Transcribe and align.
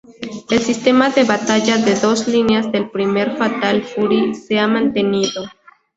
El 0.49 0.57
sistema 0.61 1.09
de 1.11 1.23
batalla 1.25 1.77
de 1.77 1.93
dos 1.93 2.27
lineas 2.27 2.71
del 2.71 2.89
primer 2.89 3.37
Fatal 3.37 3.83
Fury 3.83 4.33
se 4.33 4.57
ha 4.57 4.67
mantenido. 4.67 5.45